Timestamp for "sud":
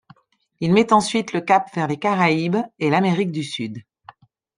3.43-3.83